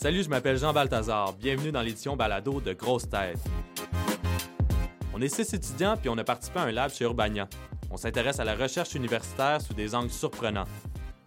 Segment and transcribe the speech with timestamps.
[0.00, 1.32] Salut, je m'appelle Jean Balthazar.
[1.32, 3.40] Bienvenue dans l'édition Balado de Grosse Tête.
[5.12, 7.48] On est six étudiants puis on a participé à un lab chez Urbania.
[7.90, 10.68] On s'intéresse à la recherche universitaire sous des angles surprenants.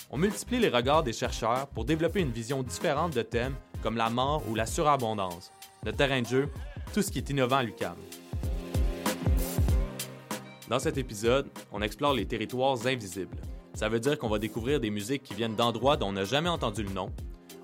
[0.10, 4.10] On multiplie les regards des chercheurs pour développer une vision différente de thèmes comme la
[4.10, 5.52] mort ou la surabondance.
[5.86, 6.50] Le terrain de jeu,
[6.94, 7.98] tout ce qui est innovant à l'UQAM.
[10.70, 13.36] Dans cet épisode, on explore les territoires invisibles.
[13.74, 16.48] Ça veut dire qu'on va découvrir des musiques qui viennent d'endroits dont on n'a jamais
[16.48, 17.12] entendu le nom.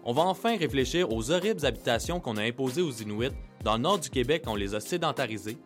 [0.10, 3.34] On va enfin réfléchir aux horribles habitations qu'on a imposées aux Inuits
[3.66, 5.58] dans le nord du Québec on les a sédentarisées.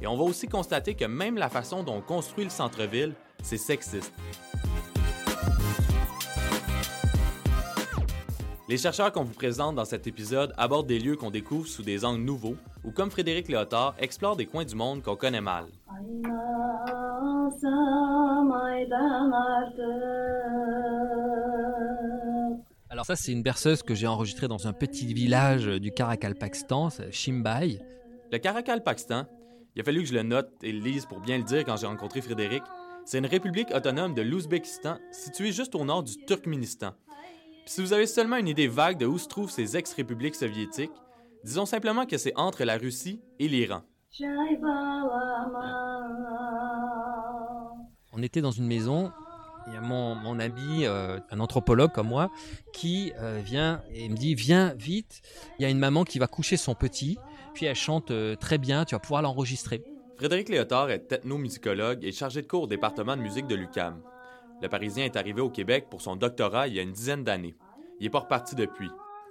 [0.00, 3.58] Et on va aussi constater que même la façon dont on construit le centre-ville, c'est
[3.58, 4.14] sexiste.
[8.66, 12.06] Les chercheurs qu'on vous présente dans cet épisode abordent des lieux qu'on découvre sous des
[12.06, 15.66] angles nouveaux ou, comme Frédéric Léotard, explorent des coins du monde qu'on connaît mal.
[23.02, 27.80] Alors ça, c'est une berceuse que j'ai enregistrée dans un petit village du Karakalpakstan, Shimbai.
[28.30, 29.26] Le Karakalpakstan,
[29.74, 31.76] il a fallu que je le note et le lise pour bien le dire quand
[31.76, 32.62] j'ai rencontré Frédéric.
[33.04, 36.92] C'est une république autonome de l'Ouzbékistan située juste au nord du Turkménistan.
[37.64, 40.92] Puis si vous avez seulement une idée vague de où se trouvent ces ex-républiques soviétiques,
[41.42, 43.82] disons simplement que c'est entre la Russie et l'Iran.
[48.12, 49.10] On était dans une maison,
[49.72, 52.30] il y a mon, ami, euh, un anthropologue comme moi,
[52.74, 55.22] qui euh, vient et me dit Viens vite,
[55.58, 57.18] il y a une maman qui va coucher son petit,
[57.54, 59.82] puis elle chante euh, très bien, tu vas pouvoir l'enregistrer.
[60.18, 64.02] Frédéric Léotard est ethnomusicologue et chargé de cours au département de musique de l'UCAM.
[64.60, 67.54] Le Parisien est arrivé au Québec pour son doctorat il y a une dizaine d'années.
[67.98, 68.90] Il n'est pas reparti depuis.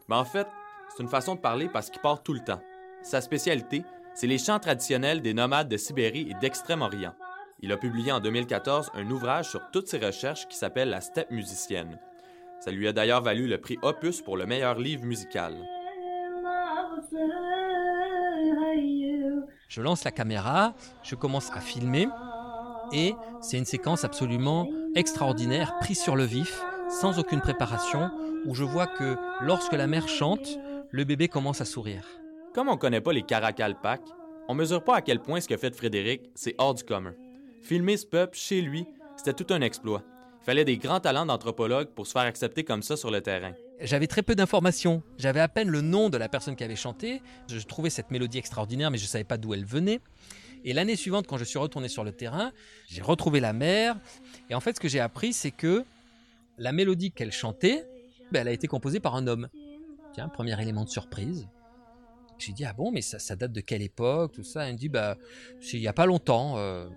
[0.10, 0.48] Mais en fait,
[0.90, 2.62] c'est une façon de parler parce qu'il part tout le temps.
[3.04, 3.84] Sa spécialité,
[4.16, 7.14] c'est les chants traditionnels des nomades de Sibérie et d'Extrême-Orient.
[7.64, 11.30] Il a publié en 2014 un ouvrage sur toutes ses recherches qui s'appelle La steppe
[11.30, 12.00] musicienne.
[12.60, 15.54] Ça lui a d'ailleurs valu le prix Opus pour le meilleur livre musical.
[19.68, 22.08] Je lance la caméra, je commence à filmer
[22.94, 28.10] et c'est une séquence absolument extraordinaire, prise sur le vif, sans aucune préparation,
[28.46, 30.58] où je vois que lorsque la mère chante,
[30.90, 32.06] le bébé commence à sourire.
[32.56, 34.02] Comme on connaît pas les Caracal-Pac,
[34.50, 37.14] on mesure pas à quel point ce que fait Frédéric, c'est hors du commun.
[37.62, 38.86] Filmer ce peuple chez lui,
[39.18, 40.04] c'était tout un exploit.
[40.42, 43.54] Il fallait des grands talents d'anthropologue pour se faire accepter comme ça sur le terrain.
[43.80, 45.04] J'avais très peu d'informations.
[45.18, 47.22] J'avais à peine le nom de la personne qui avait chanté.
[47.48, 50.00] Je trouvais cette mélodie extraordinaire, mais je ne savais pas d'où elle venait.
[50.64, 52.52] Et l'année suivante, quand je suis retourné sur le terrain,
[52.88, 53.98] j'ai retrouvé la mère.
[54.50, 55.84] Et en fait, ce que j'ai appris, c'est que
[56.58, 57.86] la mélodie qu'elle chantait,
[58.32, 59.48] ben, elle a été composée par un homme.
[60.14, 61.48] Tiens, premier élément de surprise.
[62.38, 64.68] J'ai dit, ah bon, mais ça, date de quelle époque, tout ça?
[64.68, 65.18] Elle me dit, bah,
[65.74, 66.58] il n'y a pas longtemps.
[66.58, 66.88] Euh,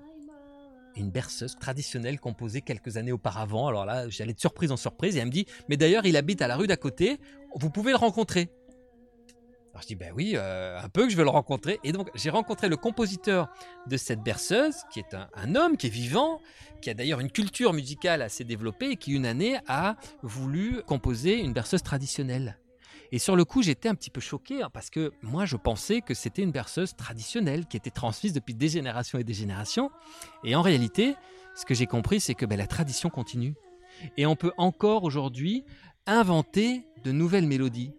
[0.97, 3.69] une berceuse traditionnelle composée quelques années auparavant.
[3.69, 5.17] Alors là, j'allais de surprise en surprise.
[5.17, 7.19] Et elle me dit, mais d'ailleurs, il habite à la rue d'à côté.
[7.57, 8.51] Vous pouvez le rencontrer.
[9.73, 11.81] Alors je dis, ben oui, euh, un peu que je veux le rencontrer.
[11.83, 13.49] Et donc, j'ai rencontré le compositeur
[13.89, 16.41] de cette berceuse, qui est un, un homme qui est vivant,
[16.81, 21.41] qui a d'ailleurs une culture musicale assez développée et qui, une année, a voulu composer
[21.41, 22.57] une berceuse traditionnelle.
[23.15, 26.01] Et sur le coup, j'étais un petit peu choqué hein, parce que moi, je pensais
[26.01, 29.93] que c'était une berceuse traditionnelle qui était transmise depuis des générations et des générations.
[30.43, 31.15] Et en réalité,
[31.55, 33.55] ce que j'ai compris, c'est que ben, la tradition continue.
[34.17, 35.63] Et on peut encore aujourd'hui
[36.07, 37.93] inventer de nouvelles mélodies.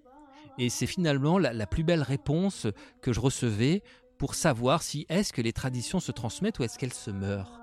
[0.57, 2.67] Et c'est finalement la, la, plus belle réponse
[3.01, 3.83] que je recevais
[4.17, 7.61] pour savoir si est-ce que les traditions se transmettent ou est-ce qu'elles se meurent.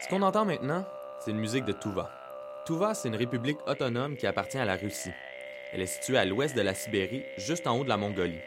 [0.00, 0.86] Ce qu'on entend maintenant,
[1.18, 2.10] c'est une musique de Tuva.
[2.64, 5.12] Tuva, c'est une république autonome qui appartient à la Russie.
[5.72, 8.40] Elle est située à l'ouest de la Sibérie, juste en haut de la Mongolie.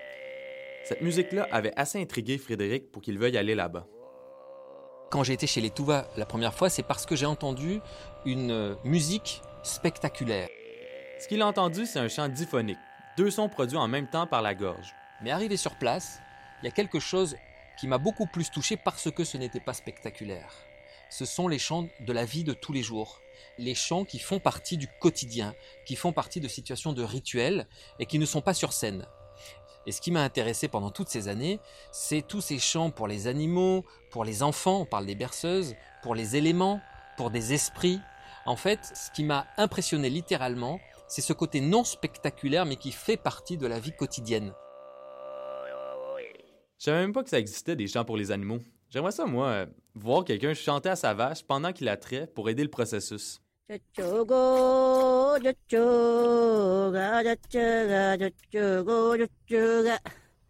[0.84, 3.86] Cette musique-là avait assez intrigué Frédéric pour qu'il veuille aller là-bas.
[5.12, 7.82] Quand j'ai été chez les Tuva la première fois, c'est parce que j'ai entendu
[8.26, 10.50] une musique spectaculaire.
[11.20, 12.80] Ce qu'il a entendu, c'est un chant diphonique,
[13.16, 14.96] deux sons produits en même temps par la gorge.
[15.22, 16.20] Mais arrivé sur place,
[16.62, 17.36] il y a quelque chose
[17.80, 20.50] qui m'a beaucoup plus touché parce que ce n'était pas spectaculaire.
[21.14, 23.22] Ce sont les chants de la vie de tous les jours,
[23.60, 25.54] les chants qui font partie du quotidien,
[25.86, 27.68] qui font partie de situations de rituels
[28.00, 29.06] et qui ne sont pas sur scène.
[29.86, 31.60] Et ce qui m'a intéressé pendant toutes ces années,
[31.92, 36.16] c'est tous ces chants pour les animaux, pour les enfants, on parle des berceuses, pour
[36.16, 36.82] les éléments,
[37.16, 38.00] pour des esprits.
[38.48, 43.18] En fait, ce qui m'a impressionné littéralement, c'est ce côté non spectaculaire mais qui fait
[43.18, 44.52] partie de la vie quotidienne.
[46.80, 48.62] Je savais même pas que ça existait des chants pour les animaux.
[48.90, 52.64] J'aimerais ça, moi, voir quelqu'un chanter à sa vache pendant qu'il la traite pour aider
[52.64, 53.42] le processus.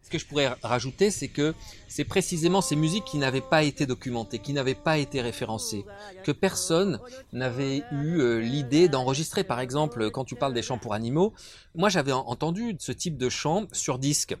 [0.04, 1.54] Ce que je pourrais rajouter, c'est que
[1.88, 5.86] c'est précisément ces musiques qui n'avaient pas été documentées, qui n'avaient pas été référencées,
[6.24, 7.00] que personne
[7.32, 9.44] n'avait eu euh, l'idée d'enregistrer.
[9.44, 11.32] Par exemple, quand tu parles des chants pour animaux,
[11.74, 14.36] moi j'avais entendu ce type de chant sur disque,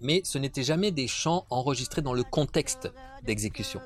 [0.00, 2.90] mais ce n'était jamais des chants enregistrés dans le contexte
[3.22, 3.80] d'exécution.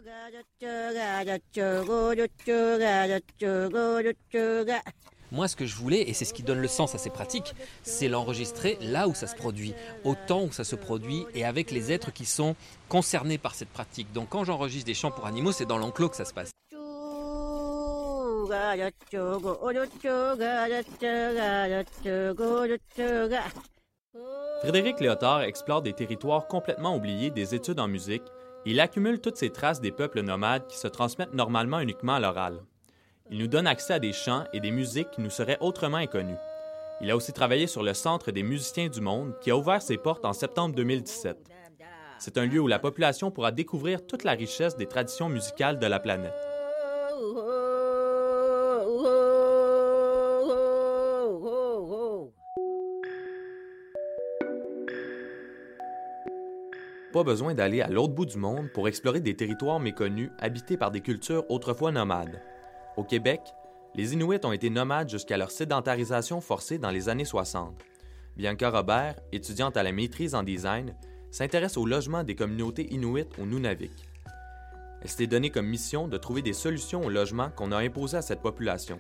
[5.32, 7.54] Moi, ce que je voulais, et c'est ce qui donne le sens à ces pratiques,
[7.82, 9.74] c'est l'enregistrer là où ça se produit,
[10.04, 12.56] au temps où ça se produit, et avec les êtres qui sont
[12.88, 14.12] concernés par cette pratique.
[14.12, 16.50] Donc quand j'enregistre des chants pour animaux, c'est dans l'enclos que ça se passe.
[24.60, 28.24] Frédéric Léotard explore des territoires complètement oubliés des études en musique
[28.66, 32.20] et il accumule toutes ces traces des peuples nomades qui se transmettent normalement uniquement à
[32.20, 32.60] l'oral.
[33.30, 36.36] Il nous donne accès à des chants et des musiques qui nous seraient autrement inconnus.
[37.00, 39.96] Il a aussi travaillé sur le Centre des musiciens du monde qui a ouvert ses
[39.96, 41.38] portes en septembre 2017.
[42.18, 45.86] C'est un lieu où la population pourra découvrir toute la richesse des traditions musicales de
[45.86, 46.50] la planète.
[57.20, 60.90] Pas besoin d'aller à l'autre bout du monde pour explorer des territoires méconnus habités par
[60.90, 62.40] des cultures autrefois nomades.
[62.96, 63.43] Au Québec,
[63.94, 67.78] les Inuits ont été nomades jusqu'à leur sédentarisation forcée dans les années 60.
[68.38, 70.94] Bianca Robert, étudiante à la maîtrise en design,
[71.31, 74.08] s'intéresse au logement des communautés Inuits au Nunavik.
[75.02, 78.23] Elle s'est donnée comme mission de trouver des solutions au logement qu'on a imposé à
[78.23, 78.99] cette population.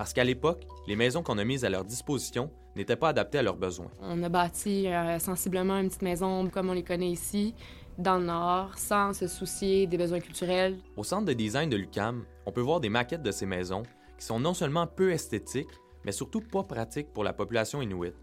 [0.00, 3.42] Parce qu'à l'époque, les maisons qu'on a mises à leur disposition n'étaient pas adaptées à
[3.42, 3.90] leurs besoins.
[4.00, 7.54] On a bâti euh, sensiblement une petite maison comme on les connaît ici,
[7.98, 10.78] dans le Nord, sans se soucier des besoins culturels.
[10.96, 13.82] Au centre de design de l'UCAM, on peut voir des maquettes de ces maisons
[14.18, 15.68] qui sont non seulement peu esthétiques,
[16.06, 18.16] mais surtout pas pratiques pour la population inuite.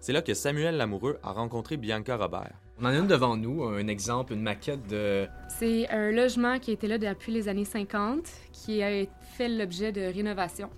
[0.00, 2.54] C'est là que Samuel Lamoureux a rencontré Bianca Robert.
[2.78, 5.28] On en a une devant nous, un exemple, une maquette de...
[5.50, 8.24] C'est un logement qui était là depuis les années 50,
[8.54, 9.04] qui a
[9.36, 10.70] fait l'objet de rénovation.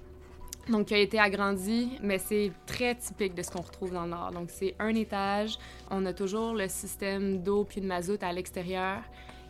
[0.69, 4.11] Donc, qui a été agrandi, mais c'est très typique de ce qu'on retrouve dans le
[4.11, 4.31] Nord.
[4.31, 5.59] Donc, c'est un étage.
[5.91, 9.03] On a toujours le système d'eau puis de mazout à l'extérieur.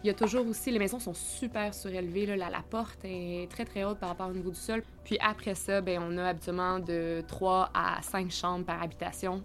[0.02, 2.26] Il y a toujours aussi, les maisons sont super surélevées.
[2.26, 2.50] Là.
[2.50, 4.82] La, porte est très, très haute par rapport au niveau du sol.
[5.04, 9.44] Puis après ça, ben, on a habituellement de 3 à 5 chambres par habitation,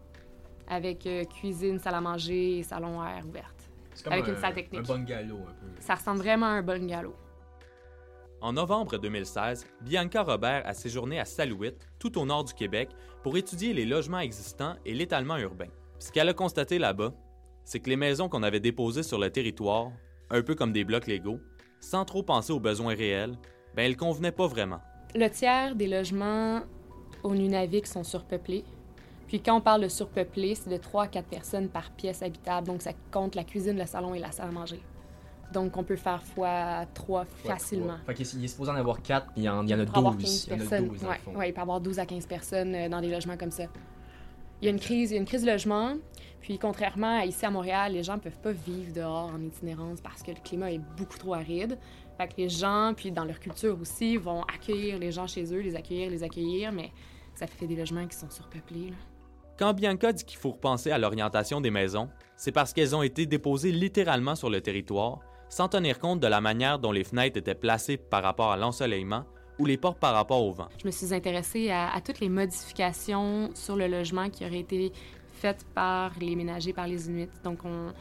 [0.68, 3.70] avec euh, cuisine, salle à manger et salon à air ouverte.
[4.06, 4.90] avec une salle technique.
[4.90, 5.68] Un bungalow, un peu.
[5.80, 7.14] Ça ressemble vraiment à un bungalow.
[8.40, 12.90] En novembre 2016, Bianca Robert a séjourné à Salouit, tout au nord du Québec,
[13.24, 15.70] pour étudier les logements existants et l'étalement urbain.
[15.98, 17.14] Ce qu'elle a constaté là-bas,
[17.64, 19.92] c'est que les maisons qu'on avait déposées sur le territoire,
[20.30, 21.40] un peu comme des blocs légaux,
[21.80, 23.36] sans trop penser aux besoins réels,
[23.76, 24.82] ben elles convenaient pas vraiment.
[25.16, 26.62] Le tiers des logements
[27.24, 28.66] au Nunavik sont surpeuplés.
[29.28, 32.68] Puis quand on parle de surpeuplé, c'est de 3 à 4 personnes par pièce habitable,
[32.68, 34.80] donc ça compte la cuisine, le salon et la salle à manger.
[35.54, 37.98] Donc, on peut faire fois 3 facilement.
[38.06, 39.96] Fait qu'il est supposé en avoir 4, il y en, il y en a 12.
[39.96, 40.90] Avoir 15 personnes.
[41.36, 43.64] ouais, il peut y avoir 12 à 15 personnes euh, dans des logements comme ça.
[44.62, 45.96] Il y a une crise, il y a une crise de logement.
[46.42, 50.02] Puis, contrairement à ici à Montréal, les gens ne peuvent pas vivre dehors en itinérance
[50.02, 51.78] parce que le climat est beaucoup trop aride.
[52.18, 55.60] Fait que les gens, puis dans leur culture aussi, vont accueillir les gens chez eux,
[55.60, 56.92] les accueillir, les accueillir, mais
[57.36, 58.90] ça fait des logements qui sont surpeuplés.
[58.90, 58.96] Là.
[59.58, 63.26] Quand Bianca dit qu'il faut repenser à l'orientation des maisons, c'est parce qu'elles ont été
[63.26, 67.56] déposées littéralement sur le territoire, sans tenir compte de la manière dont les fenêtres étaient
[67.56, 69.26] placées par rapport à l'ensoleillement
[69.60, 70.70] ou les portes par rapport au vent.
[70.80, 74.92] Je me suis intéressée à, toutes les modifications sur le logement qui auraient été
[75.34, 77.30] faites par les ménagers, par les Inuits.
[77.44, 77.94] Donc, on,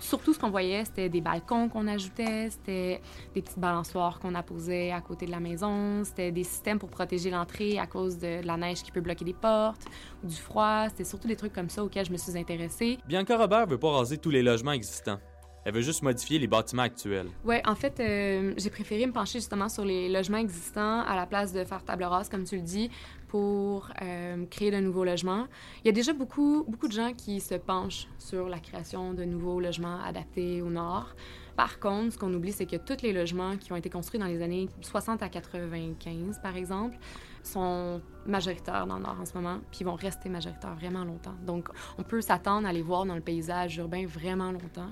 [0.00, 3.00] surtout ce qu'on voyait, c'était des balcons qu'on ajoutait, c'était
[3.34, 7.30] des petites balançoires qu'on apposait à côté de la maison, c'était des systèmes pour protéger
[7.30, 9.84] l'entrée à cause de, la neige qui peut bloquer des portes
[10.22, 10.86] ou du froid.
[10.88, 12.98] C'était surtout des trucs comme ça auxquels je me suis intéressée.
[13.06, 15.18] Bianca Robert veut pas raser tous les logements existants.
[15.64, 17.28] Elle veut juste modifier les bâtiments actuels.
[17.44, 21.24] Oui, en fait, euh, j'ai préféré me pencher justement sur les logements existants à la
[21.24, 22.90] place de faire table rase, comme tu le dis,
[23.28, 25.46] pour euh, créer de nouveaux logements.
[25.82, 29.24] Il y a déjà beaucoup, beaucoup de gens qui se penchent sur la création de
[29.24, 31.14] nouveaux logements adaptés au Nord.
[31.56, 34.26] Par contre, ce qu'on oublie, c'est que tous les logements qui ont été construits dans
[34.26, 36.98] les années 60 à 95, par exemple,
[37.42, 41.34] sont majoritaires dans le Nord en ce moment, puis vont rester majoritaires vraiment longtemps.
[41.46, 44.90] Donc, on peut s'attendre à les voir dans le paysage urbain vraiment longtemps.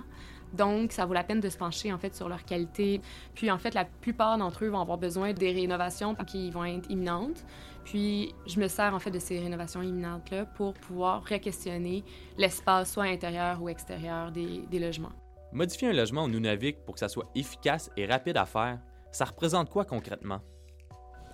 [0.53, 3.01] Donc, ça vaut la peine de se pencher en fait sur leur qualité.
[3.35, 6.91] Puis, en fait, la plupart d'entre eux vont avoir besoin des rénovations qui vont être
[6.91, 7.45] imminentes.
[7.85, 12.05] Puis, je me sers en fait de ces rénovations imminentes-là pour pouvoir re-questionner
[12.39, 15.13] l'espace, soit intérieur ou extérieur des, logements.
[15.53, 18.79] Modifier un logement au Nunavik pour que ça soit efficace et rapide à faire,
[19.11, 20.41] ça représente quoi concrètement?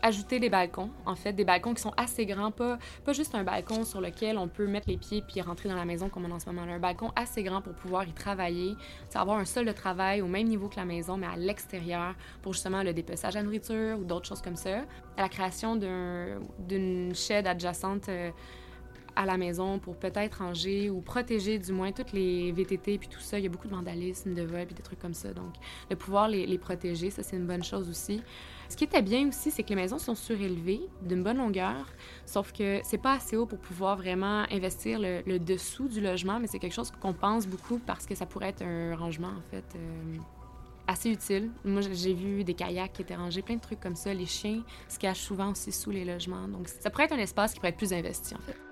[0.03, 3.45] Ajouter des balcons, en fait, des balcons qui sont assez grands, pas, pas juste un
[3.45, 6.31] balcon sur lequel on peut mettre les pieds puis rentrer dans la maison comme on
[6.31, 6.63] en ce moment.
[6.63, 8.75] Un balcon assez grand pour pouvoir y travailler,
[9.15, 12.53] avoir un sol de travail au même niveau que la maison, mais à l'extérieur pour
[12.53, 14.85] justement le dépeçage à nourriture ou d'autres choses comme ça.
[15.17, 18.09] La création d'une shed adjacente.
[18.09, 18.31] Euh,
[19.19, 23.19] à la maison pour peut-être ranger ou protéger du moins toutes les VTT puis tout
[23.19, 23.37] ça.
[23.37, 25.33] Il y a beaucoup de vandalisme, de vol puis des trucs comme ça.
[25.33, 25.55] Donc,
[25.91, 28.23] de pouvoir les, protéger, ça, c'est une bonne chose aussi.
[28.69, 31.85] Ce qui était bien aussi, c'est que les maisons sont surélevées, d'une bonne longueur,
[32.27, 36.47] sauf que c'est pas assez haut pour pouvoir vraiment investir le, dessous du logement, mais
[36.47, 39.65] c'est quelque chose qu'on pense beaucoup parce que ça pourrait être un rangement, en fait.
[39.75, 40.17] Euh,
[40.87, 41.51] assez utile.
[41.65, 44.15] Moi, j'ai vu des kayaks qui étaient rangés, plein de trucs comme ça.
[44.15, 46.47] Les chiens se cachent souvent aussi sous les logements.
[46.47, 48.68] Donc, ça pourrait être un espace qui pourrait être plus investi, en fait.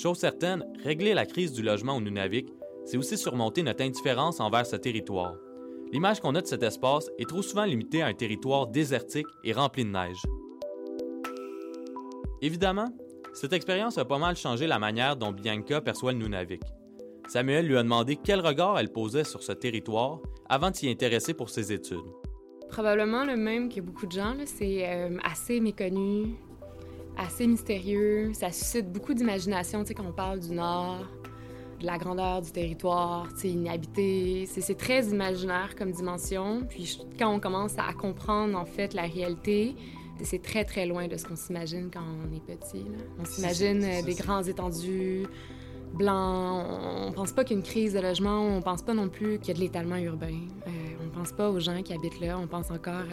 [0.00, 2.48] Chose certaine, régler la crise du logement au Nunavik,
[2.86, 5.34] c'est aussi surmonter notre indifférence envers ce territoire.
[5.92, 9.52] L'image qu'on a de cet espace est trop souvent limitée à un territoire désertique et
[9.52, 10.22] rempli de neige.
[12.40, 12.88] Évidemment,
[13.34, 16.62] cette expérience a pas mal changé la manière dont Bianca perçoit le Nunavik.
[17.28, 21.34] Samuel lui a demandé quel regard elle posait sur ce territoire avant de s'y intéresser
[21.34, 21.98] pour ses études.
[22.70, 26.36] Probablement le même que beaucoup de gens, c'est euh, assez méconnu,
[27.20, 28.32] assez mystérieux.
[28.34, 31.06] Ça suscite beaucoup d'imagination, tu sais, quand on parle du Nord,
[31.80, 34.46] de la grandeur du territoire, tu sais, inhabité.
[34.46, 36.62] C'est très imaginaire comme dimension.
[36.68, 39.74] Puis quand on commence à comprendre, en fait, la réalité,
[40.22, 42.84] c'est très, très loin de ce qu'on s'imagine quand on est petit.
[43.18, 45.26] On s'imagine euh, des grands étendues,
[45.94, 46.66] blancs.
[47.08, 48.46] On pense pas qu'il y a une crise de logement.
[48.46, 50.38] On pense pas non plus qu'il y a de l'étalement urbain.
[50.66, 50.70] Euh,
[51.20, 52.38] pense pas aux gens qui habitent là.
[52.38, 53.04] On pense encore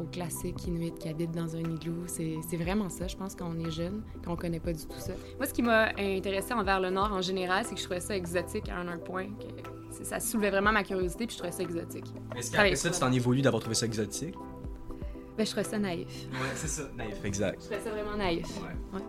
[0.00, 2.06] aux classiques inuits qui habitent dans un igloo.
[2.06, 4.98] C'est vraiment ça, je pense, quand on est jeune, quand on connaît pas du tout
[4.98, 5.12] ça.
[5.36, 8.16] Moi, ce qui m'a intéressé envers le Nord en général, c'est que je trouvais ça
[8.16, 9.26] exotique à un, point.
[9.26, 12.06] Que ça soulevait vraiment ma curiosité, puis je trouvais ça exotique.
[12.34, 14.34] Est-ce qu'après ça, tu t'en évolues d'avoir trouvé ça exotique?
[15.36, 16.28] Ben, je trouvais ça naïf.
[16.32, 17.60] Ouais, c'est ça, naïf, exact.
[17.60, 18.46] Je trouvais ça vraiment naïf.
[18.94, 19.00] ouais.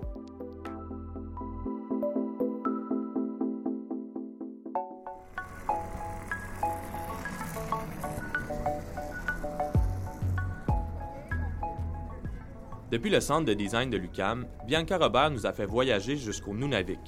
[12.91, 16.99] Depuis le centre de design de l'UCAM, Bianca Robert nous a fait voyager jusqu'au Nunavik.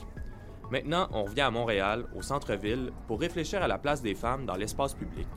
[0.72, 4.56] Maintenant, on revient à Montréal, au centre-ville, pour réfléchir à la place des femmes dans
[4.56, 5.28] l'espace public.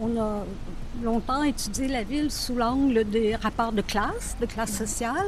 [0.00, 0.46] On a
[1.04, 5.26] longtemps étudié la ville sous l'angle des rapports de classe, de classe sociale.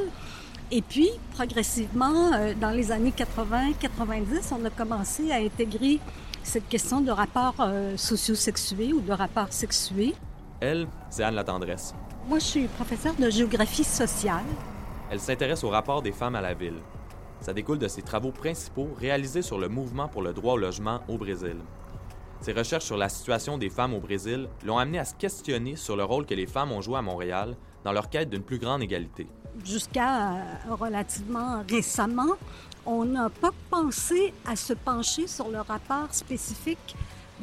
[0.71, 6.01] Et puis, progressivement, euh, dans les années 80-90, on a commencé à intégrer
[6.43, 10.15] cette question de rapports euh, sociosexués ou de rapports sexués.
[10.61, 11.95] Elle, c'est Anne la Tendresse.
[12.27, 14.45] Moi, je suis professeure de géographie sociale.
[15.11, 16.79] Elle s'intéresse au rapport des femmes à la ville.
[17.41, 21.01] Ça découle de ses travaux principaux réalisés sur le mouvement pour le droit au logement
[21.09, 21.57] au Brésil.
[22.41, 25.97] Ses recherches sur la situation des femmes au Brésil l'ont amené à se questionner sur
[25.97, 28.83] le rôle que les femmes ont joué à Montréal dans leur quête d'une plus grande
[28.83, 29.27] égalité.
[29.63, 32.37] Jusqu'à euh, relativement récemment,
[32.87, 36.97] on n'a pas pensé à se pencher sur le rapport spécifique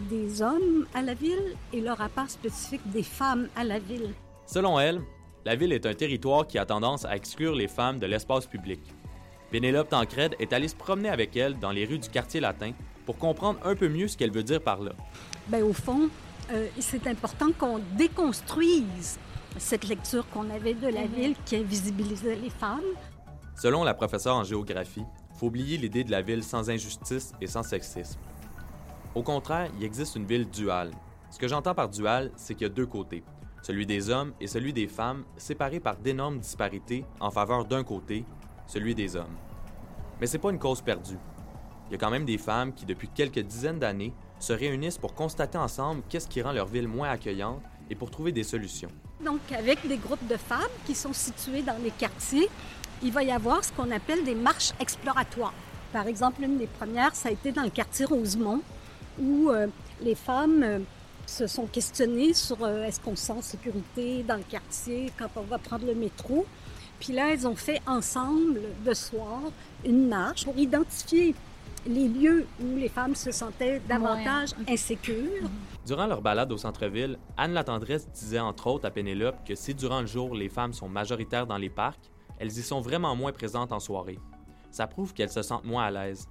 [0.09, 4.15] des hommes à la ville et le rapport spécifique des femmes à la ville.
[4.53, 5.01] Selon elle,
[5.45, 8.81] la ville est un territoire qui a tendance à exclure les femmes de l'espace public.
[9.49, 12.73] Pénélope Tancred est allée se promener avec elle dans les rues du quartier latin
[13.05, 14.91] pour comprendre un peu mieux ce qu'elle veut dire par là.
[15.47, 16.09] Bien, au fond,
[16.51, 19.19] euh, c'est important qu'on déconstruise
[19.57, 21.13] cette lecture qu'on avait de la mhm.
[21.15, 22.81] ville qui invisibilisait les femmes.
[23.55, 27.47] Selon la professeure en géographie, il faut oublier l'idée de la ville sans injustice et
[27.47, 28.19] sans sexisme.
[29.15, 30.91] Au contraire, il existe une ville duale.
[31.29, 33.23] Ce que j'entends par dual, c'est qu'il y a deux côtés
[33.61, 38.25] celui des hommes et celui des femmes, séparés par d'énormes disparités en faveur d'un côté,
[38.67, 39.35] celui des hommes.
[40.19, 41.17] Mais c'est pas une cause perdue.
[41.89, 45.13] Il y a quand même des femmes qui, depuis quelques dizaines d'années, se réunissent pour
[45.13, 48.89] constater ensemble qu'est-ce qui rend leur ville moins accueillante et pour trouver des solutions.
[49.23, 52.49] Donc, avec des groupes de femmes qui sont situés dans les quartiers,
[53.03, 55.53] il va y avoir ce qu'on appelle des marches exploratoires.
[55.91, 58.61] Par exemple, une des premières, ça a été dans le quartier Rosemont,
[59.19, 59.67] où euh,
[60.01, 60.79] les femmes euh,
[61.31, 65.29] se sont questionnés sur euh, est-ce qu'on se sent en sécurité dans le quartier quand
[65.37, 66.45] on va prendre le métro.
[66.99, 69.39] Puis là, elles ont fait ensemble, de soir,
[69.85, 71.33] une marche pour identifier
[71.87, 75.49] les lieux où les femmes se sentaient davantage insécures.
[75.87, 79.73] Durant leur balade au centre-ville, Anne la Tendresse disait entre autres à Pénélope que si
[79.73, 83.31] durant le jour les femmes sont majoritaires dans les parcs, elles y sont vraiment moins
[83.31, 84.19] présentes en soirée.
[84.69, 86.27] Ça prouve qu'elles se sentent moins à l'aise.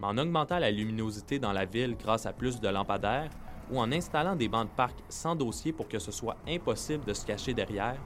[0.00, 3.30] Mais en augmentant la luminosité dans la ville grâce à plus de lampadaires,
[3.72, 7.14] ou en installant des bancs de parc sans dossier pour que ce soit impossible de
[7.14, 7.96] se cacher derrière,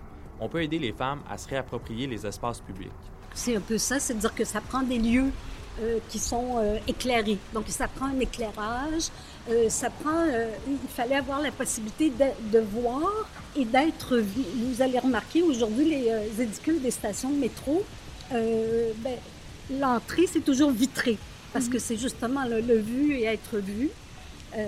[0.40, 2.92] on peut aider les femmes à se réapproprier les espaces publics.
[3.34, 5.32] C'est un peu ça, c'est à dire que ça prend des lieux
[5.82, 7.38] euh, qui sont euh, éclairées.
[7.52, 9.08] Donc, ça prend un éclairage,
[9.50, 10.24] euh, ça prend,
[10.66, 14.42] il fallait avoir la possibilité de, de voir et d'être vu.
[14.72, 17.84] Vous allez remarquer aujourd'hui les édicules des stations de métro,
[18.30, 19.16] ben,
[19.70, 21.16] l'entrée c'est toujours vitré
[21.52, 23.90] parce que c'est justement le, le, vu et être vu.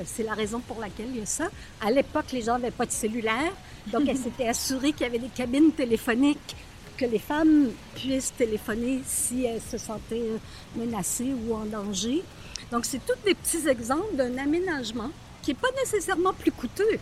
[0.05, 1.49] C'est la raison pour laquelle il y a ça.
[1.81, 3.53] À l'époque, les gens n'avaient pas de cellulaire,
[3.87, 6.57] donc elles s'étaient assurées qu'il y avait des cabines téléphoniques
[6.99, 10.33] que les femmes puissent téléphoner si elles se sentaient
[10.77, 12.23] menacées ou en danger.
[12.71, 15.11] Donc, c'est tous des petits exemples d'un aménagement
[15.43, 16.99] qui n'est pas nécessairement plus coûteux,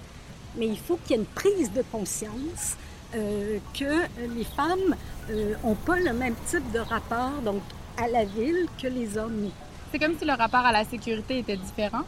[0.56, 2.76] mais il faut qu'il y ait une prise de conscience
[3.14, 4.02] euh, que
[4.36, 4.94] les femmes
[5.28, 7.62] n'ont euh, pas le même type de rapport donc,
[7.96, 9.50] à la ville que les hommes.
[9.90, 12.02] C'est comme si le rapport à la sécurité était différent.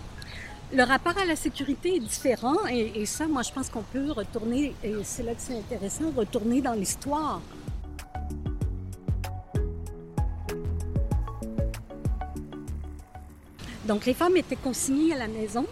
[0.71, 4.75] Le rapport à la sécurité est différent et, ça, moi, je pense qu'on peut retourner,
[4.85, 7.41] et c'est là que c'est intéressant, retourner dans l'histoire.
[13.87, 15.65] Donc les femmes étaient consignées à la maison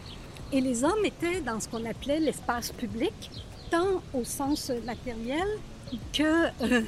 [0.51, 3.31] et les hommes étaient dans ce qu'on appelait l'espace public,
[3.71, 5.47] tant au sens matériel
[6.15, 6.81] que euh,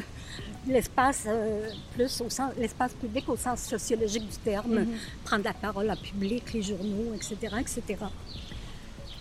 [0.69, 5.25] l'espace euh, plus au sens l'espace public au sens sociologique du terme, mm-hmm.
[5.25, 8.05] prendre la parole en public, les journaux, etc., etc.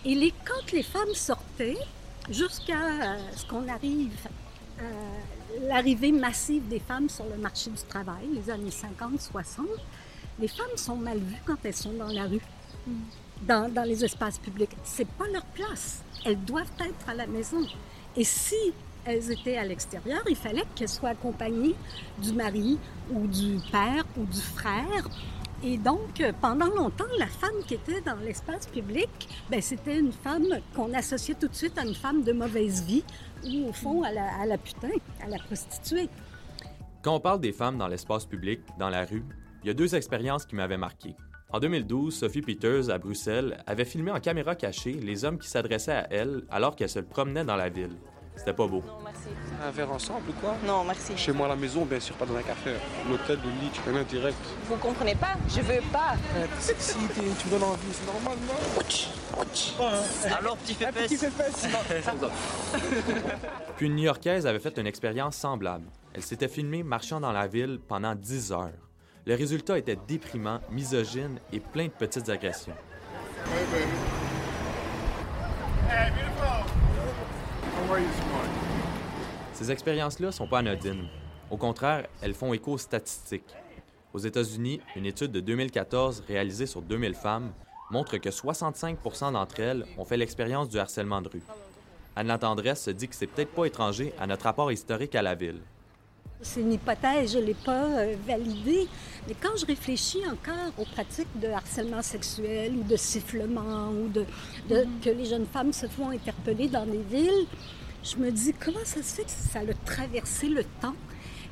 [0.06, 1.78] Et les, quand les femmes sortaient,
[2.30, 4.12] jusqu'à euh, ce qu'on arrive
[4.80, 9.66] à l'arrivée massive des femmes sur le marché du travail, les années 50-60,
[10.40, 12.42] les femmes sont mal vues quand elles sont dans la rue,
[13.42, 14.76] dans, dans les espaces publics.
[14.84, 16.04] C'est pas leur place.
[16.26, 17.66] Elles doivent être à la maison.
[18.16, 18.56] Et si
[19.08, 21.76] elles étaient à l'extérieur, il fallait qu'elles soient accompagnées
[22.22, 22.78] du mari
[23.10, 25.10] ou du père ou du frère.
[25.64, 29.10] Et donc, pendant longtemps, la femme qui était dans l'espace public,
[29.50, 30.46] ben, c'était une femme
[30.76, 33.04] qu'on associait tout de suite à une femme de mauvaise vie
[33.44, 34.92] ou au fond à la, à la putain,
[35.24, 36.10] à la prostituée.
[37.02, 39.24] Quand on parle des femmes dans l'espace public, dans la rue,
[39.64, 41.16] il y a deux expériences qui m'avaient marqué.
[41.50, 45.94] En 2012, Sophie Peters, à Bruxelles, avait filmé en caméra cachée les hommes qui s'adressaient
[45.94, 47.96] à elle alors qu'elle se promenait dans la ville.
[48.38, 48.84] C'était pas beau.
[48.86, 49.28] Non, merci.
[49.66, 50.56] Un verre ensemble ou quoi?
[50.66, 51.18] Non, merci.
[51.18, 52.76] Chez moi à la maison, bien sûr, pas dans un café.
[53.10, 54.38] L'hôtel, le lit, tu connais direct.
[54.70, 55.34] Vous comprenez pas?
[55.50, 56.16] Je veux pas.
[56.60, 58.78] Si tu me donnes envie, c'est normal, non?
[60.38, 61.18] Alors, petit fait Petit
[63.78, 65.86] Puis une New-Yorkaise avait fait une expérience semblable.
[66.14, 68.72] Elle s'était filmée marchant dans la ville pendant 10 heures.
[69.26, 72.74] Le résultat était déprimant, misogyne et plein de petites agressions.
[79.54, 81.08] Ces expériences-là sont pas anodines.
[81.50, 83.56] Au contraire, elles font écho aux statistiques.
[84.14, 87.52] Aux États-Unis, une étude de 2014 réalisée sur 2000 femmes
[87.90, 88.98] montre que 65
[89.32, 91.44] d'entre elles ont fait l'expérience du harcèlement de rue.
[92.16, 95.36] Anne Latendresse se dit que c'est peut-être pas étranger à notre rapport historique à la
[95.36, 95.60] ville.
[96.42, 98.88] C'est une hypothèse, je ne l'ai pas euh, validée.
[99.28, 104.26] Mais quand je réfléchis encore aux pratiques de harcèlement sexuel ou de sifflement ou de,
[104.70, 104.86] mm-hmm.
[105.04, 107.48] que les jeunes femmes se font interpeller dans des villes,
[108.10, 110.96] je me dis comment ça se fait que ça a traversé le temps?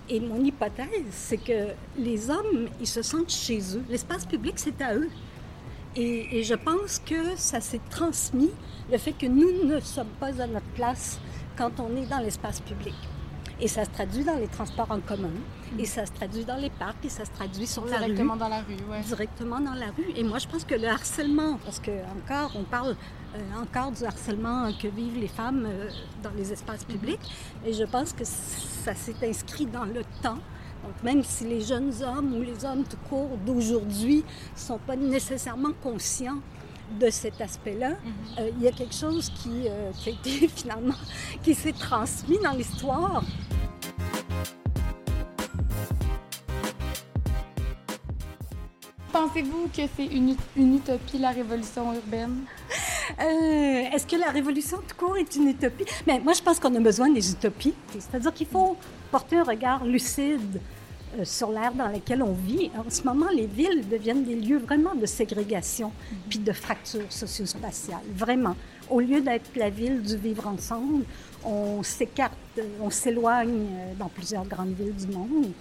[0.08, 3.84] Et mon hypothèse, c'est que les hommes, ils se sentent chez eux.
[3.90, 5.10] L'espace public, c'est à eux.
[5.96, 8.52] Et, et, je pense que ça s'est transmis,
[8.92, 11.20] le fait que nous ne sommes pas à notre place
[11.58, 12.96] quand on est dans l'espace public.
[13.60, 15.32] Et ça se traduit dans les transports en commun,
[15.80, 18.06] et ça se traduit dans les parcs, et ça se traduit sur la rue.
[18.06, 18.98] Directement dans la rue, oui.
[19.06, 20.12] Directement dans la rue.
[20.16, 22.96] Et moi, je pense que le harcèlement, parce que encore, on parle
[23.36, 25.90] euh, encore du harcèlement que vivent les femmes euh,
[26.22, 27.20] dans les espaces publics,
[27.66, 30.40] et je pense que ça s'est inscrit dans le temps.
[30.84, 34.96] Donc, même si les jeunes hommes ou les hommes tout court d'aujourd'hui ne sont pas
[34.96, 36.40] nécessairement conscients
[37.00, 37.90] de cet aspect-là.
[37.90, 37.96] Mhm.
[38.40, 40.96] Euh, il y a quelque chose qui, euh, qui a été finalement,
[41.44, 43.24] qui s'est transmis dans l'histoire.
[49.16, 52.42] Pensez-vous que c'est une, une, utopie, la révolution urbaine?
[53.22, 55.86] Euh, Est-ce que la révolution tout court est une utopie?
[56.06, 57.74] Mais moi, je pense qu'on a besoin des utopies.
[57.94, 58.76] C'est-à-dire qu'il faut
[59.12, 60.60] porter un regard lucide
[61.18, 62.70] euh, sur l'ère dans laquelle on vit.
[62.76, 65.94] En ce moment, les villes deviennent des lieux vraiment de ségrégation
[66.28, 68.58] puis de fracture socio-spatiale, vraiment.
[68.90, 71.06] Au lieu d'être la ville du vivre ensemble,
[71.46, 72.34] on s'écarte,
[72.82, 75.54] on s'éloigne euh, dans plusieurs grandes villes du monde.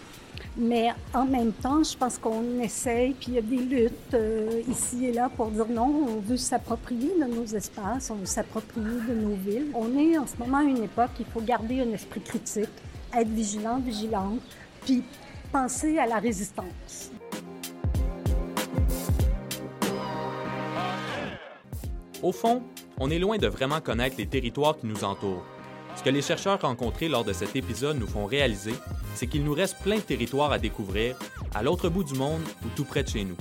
[0.57, 4.62] Mais en même temps, je pense qu'on essaye, puis il y a des luttes euh,
[4.68, 9.01] ici et là pour dire non, on veut s'approprier de nos espaces, on veut s'approprier
[9.09, 9.66] de nos villes.
[9.75, 12.70] On est en ce moment à une époque, il faut garder un esprit critique,
[13.16, 14.40] être vigilant, vigilante,
[14.85, 15.03] puis
[15.51, 17.11] penser à la résistance.
[22.23, 22.62] Au fond,
[22.99, 25.44] on est loin de vraiment connaître les territoires qui nous entourent.
[25.96, 28.74] Ce que les chercheurs rencontrés lors de cet épisode nous font réaliser,
[29.14, 31.16] c'est qu'il nous reste plein de territoires à découvrir,
[31.54, 33.37] à l'autre bout du monde ou tout près de chez nous.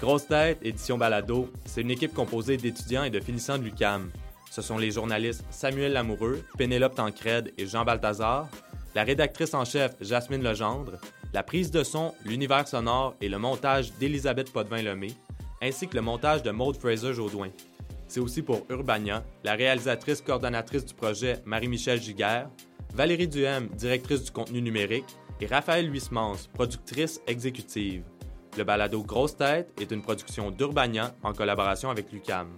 [0.00, 4.10] Grosse Tête, édition Balado, c'est une équipe composée d'étudiants et de finissants de l'UCAM.
[4.50, 8.48] Ce sont les journalistes Samuel Lamoureux, Pénélope Tancred et Jean Balthazar,
[8.94, 10.92] la rédactrice en chef Jasmine Legendre,
[11.34, 15.12] la prise de son, l'univers sonore et le montage d'Elisabeth Potvin-Lemay,
[15.62, 17.50] ainsi que le montage de Maude Fraser-Jaudoin.
[18.08, 22.48] C'est aussi pour Urbania, la réalisatrice coordonnatrice du projet Marie-Michel Giguère,
[22.94, 28.04] Valérie Duhem, directrice du contenu numérique, et Raphaël Huismans, productrice exécutive.
[28.56, 32.48] Le balado Grosse Tête est une production d'Urbania en collaboration avec l'UCAM.